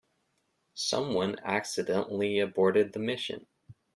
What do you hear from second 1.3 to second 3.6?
accidentally aborted the mission.